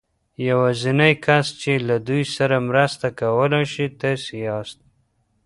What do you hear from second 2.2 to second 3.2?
سره مرسته